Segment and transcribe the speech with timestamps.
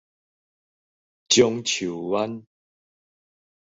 [1.29, 2.43] 樟樹灣